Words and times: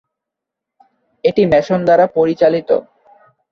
এটি 1.23 1.43
ম্যাসন 1.51 1.79
দ্বারা 1.85 2.05
পরিচালিত। 2.17 2.69